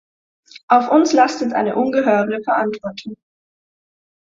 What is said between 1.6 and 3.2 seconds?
ungeheure Verantwortung.